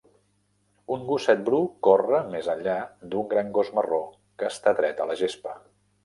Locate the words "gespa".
5.21-5.55